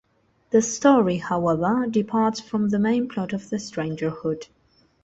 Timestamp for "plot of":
3.07-3.51